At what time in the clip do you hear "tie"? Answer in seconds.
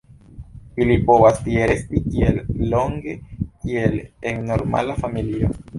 1.49-1.67